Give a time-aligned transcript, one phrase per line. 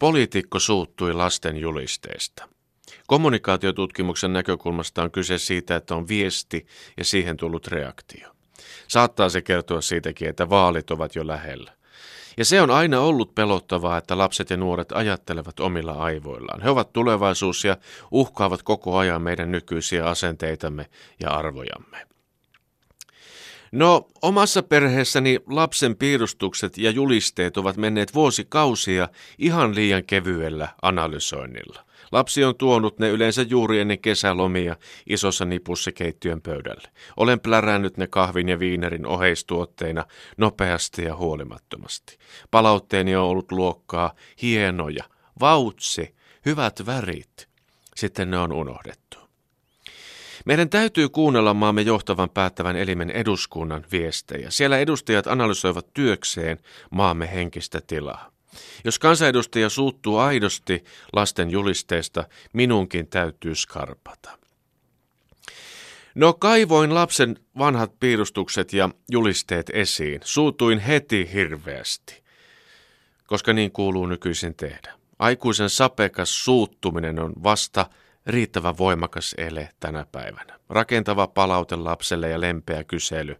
[0.00, 2.48] Poliitikko suuttui lasten julisteesta.
[3.06, 8.30] Kommunikaatiotutkimuksen näkökulmasta on kyse siitä, että on viesti ja siihen tullut reaktio.
[8.88, 11.72] Saattaa se kertoa siitäkin, että vaalit ovat jo lähellä.
[12.36, 16.62] Ja se on aina ollut pelottavaa, että lapset ja nuoret ajattelevat omilla aivoillaan.
[16.62, 17.76] He ovat tulevaisuus ja
[18.10, 20.86] uhkaavat koko ajan meidän nykyisiä asenteitamme
[21.20, 22.06] ja arvojamme.
[23.72, 29.08] No, omassa perheessäni lapsen piirustukset ja julisteet ovat menneet vuosikausia
[29.38, 31.84] ihan liian kevyellä analysoinnilla.
[32.12, 36.88] Lapsi on tuonut ne yleensä juuri ennen kesälomia isossa nipussa keittiön pöydälle.
[37.16, 40.04] Olen plärännyt ne kahvin ja viinerin oheistuotteina
[40.36, 42.18] nopeasti ja huolimattomasti.
[42.50, 45.04] Palautteeni on ollut luokkaa hienoja,
[45.40, 46.14] vautsi,
[46.46, 47.48] hyvät värit.
[47.96, 48.99] Sitten ne on unohdettu.
[50.44, 54.50] Meidän täytyy kuunnella maamme johtavan päättävän elimen eduskunnan viestejä.
[54.50, 56.58] Siellä edustajat analysoivat työkseen
[56.90, 58.30] maamme henkistä tilaa.
[58.84, 64.38] Jos kansanedustaja suuttuu aidosti lasten julisteesta, minunkin täytyy skarpata.
[66.14, 70.20] No kaivoin lapsen vanhat piirustukset ja julisteet esiin.
[70.24, 72.22] Suutuin heti hirveästi,
[73.26, 74.94] koska niin kuuluu nykyisin tehdä.
[75.18, 77.86] Aikuisen sapekas suuttuminen on vasta
[78.26, 80.58] riittävän voimakas ele tänä päivänä.
[80.68, 83.36] Rakentava palaute lapselle ja lempeä kysely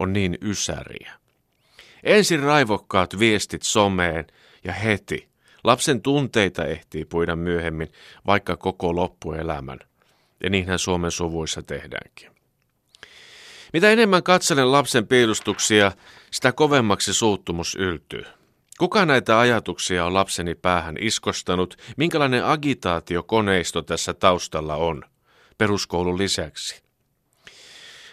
[0.00, 1.12] on niin ysäriä.
[2.02, 4.26] Ensin raivokkaat viestit someen
[4.64, 5.28] ja heti.
[5.64, 7.92] Lapsen tunteita ehtii puida myöhemmin,
[8.26, 9.78] vaikka koko loppuelämän.
[10.42, 12.30] Ja niinhän Suomen suvuissa tehdäänkin.
[13.72, 15.92] Mitä enemmän katselen lapsen piilustuksia,
[16.30, 18.24] sitä kovemmaksi suuttumus yltyy.
[18.78, 21.76] Kuka näitä ajatuksia on lapseni päähän iskostanut?
[21.96, 25.02] Minkälainen agitaatiokoneisto tässä taustalla on?
[25.58, 26.82] Peruskoulun lisäksi.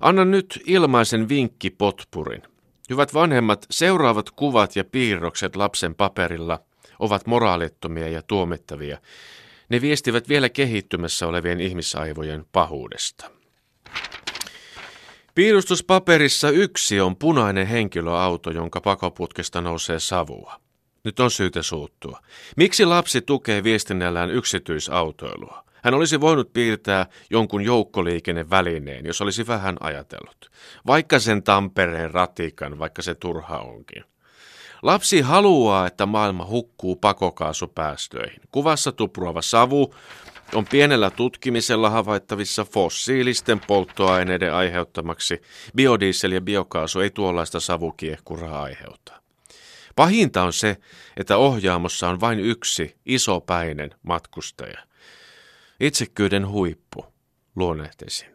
[0.00, 2.42] Anna nyt ilmaisen vinkki potpurin.
[2.90, 6.60] Hyvät vanhemmat, seuraavat kuvat ja piirrokset lapsen paperilla
[6.98, 8.98] ovat moraalittomia ja tuomittavia.
[9.68, 13.30] Ne viestivät vielä kehittymässä olevien ihmisaivojen pahuudesta.
[15.34, 20.60] Piirustuspaperissa yksi on punainen henkilöauto, jonka pakoputkesta nousee savua.
[21.04, 22.20] Nyt on syytä suuttua.
[22.56, 25.64] Miksi lapsi tukee viestinnällään yksityisautoilua?
[25.82, 30.50] Hän olisi voinut piirtää jonkun joukkoliikennevälineen, jos olisi vähän ajatellut.
[30.86, 34.04] Vaikka sen Tampereen ratikan, vaikka se turha onkin.
[34.82, 38.40] Lapsi haluaa, että maailma hukkuu pakokaasupäästöihin.
[38.52, 39.94] Kuvassa tupruava savu
[40.54, 45.42] on pienellä tutkimisella havaittavissa fossiilisten polttoaineiden aiheuttamaksi.
[45.76, 49.22] Biodiesel ja biokaasu ei tuollaista savukiehkuraa aiheuta.
[49.96, 50.76] Pahinta on se,
[51.16, 54.78] että ohjaamossa on vain yksi isopäinen matkustaja.
[55.80, 57.06] Itsekyyden huippu,
[57.56, 58.28] luonnehtisin.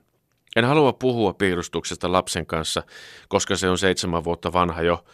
[0.56, 2.84] En halua puhua piirustuksesta lapsen kanssa,
[3.28, 5.06] koska se on seitsemän vuotta vanha jo,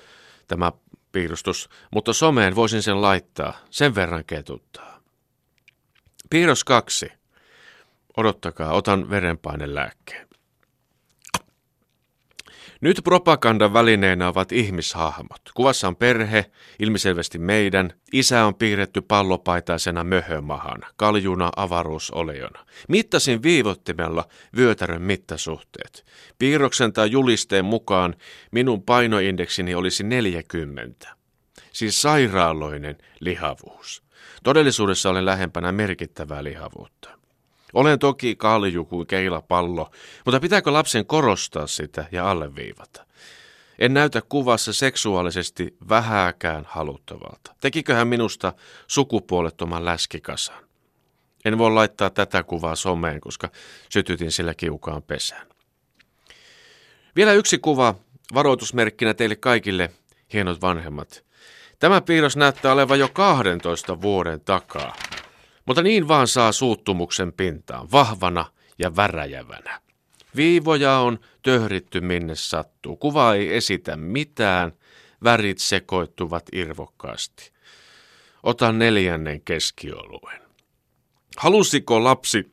[0.47, 0.71] tämä
[1.11, 4.94] piirustus, mutta someen voisin sen laittaa, sen verran ketuttaa.
[6.29, 7.11] Piirros kaksi.
[8.17, 10.27] Odottakaa, otan verenpainelääkkeen.
[12.81, 15.41] Nyt propagandan välineenä ovat ihmishahmot.
[15.53, 16.45] Kuvassa on perhe,
[16.79, 17.93] ilmiselvästi meidän.
[18.13, 22.65] Isä on piirretty pallopaitaisena möhömahana, kaljuna avaruusoleona.
[22.89, 24.25] Mittasin viivottimella
[24.57, 26.05] vyötärön mittasuhteet.
[26.39, 28.15] Piirroksen tai julisteen mukaan
[28.51, 31.15] minun painoindeksini olisi 40.
[31.71, 34.03] Siis sairaaloinen lihavuus.
[34.43, 37.09] Todellisuudessa olen lähempänä merkittävää lihavuutta.
[37.73, 39.91] Olen toki kalju kuin keilapallo,
[40.25, 43.05] mutta pitääkö lapsen korostaa sitä ja alleviivata?
[43.79, 47.55] En näytä kuvassa seksuaalisesti vähääkään haluttavalta.
[47.61, 48.53] Tekiköhän minusta
[48.87, 50.65] sukupuolettoman läskikasan?
[51.45, 53.49] En voi laittaa tätä kuvaa someen, koska
[53.89, 55.47] sytytin sillä kiukaan pesään.
[57.15, 57.95] Vielä yksi kuva
[58.33, 59.91] varoitusmerkkinä teille kaikille,
[60.33, 61.24] hienot vanhemmat.
[61.79, 64.95] Tämä piirros näyttää olevan jo 12 vuoden takaa,
[65.65, 68.45] mutta niin vaan saa suuttumuksen pintaan, vahvana
[68.79, 69.81] ja väräjävänä.
[70.35, 72.95] Viivoja on töhritty minne sattuu.
[72.95, 74.73] Kuva ei esitä mitään,
[75.23, 77.51] värit sekoittuvat irvokkaasti.
[78.43, 80.41] Otan neljännen keskioluen.
[81.37, 82.51] Halusiko lapsi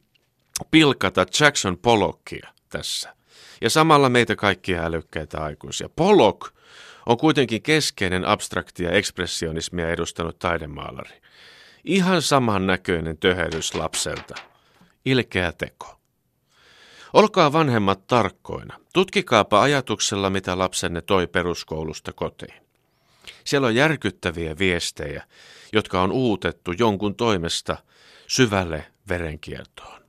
[0.71, 3.15] pilkata Jackson Pollockia tässä?
[3.61, 5.89] Ja samalla meitä kaikkia älykkäitä aikuisia.
[5.89, 6.55] Pollock
[7.07, 11.23] on kuitenkin keskeinen abstraktia ekspressionismia edustanut taidemaalari.
[11.85, 14.35] Ihan saman näköinen töherys lapselta.
[15.05, 16.01] Ilkeä teko.
[17.13, 18.79] Olkaa vanhemmat tarkkoina.
[18.93, 22.63] Tutkikaapa ajatuksella, mitä lapsenne toi peruskoulusta kotiin.
[23.45, 25.27] Siellä on järkyttäviä viestejä,
[25.73, 27.77] jotka on uutettu jonkun toimesta
[28.27, 30.02] syvälle verenkiertoon.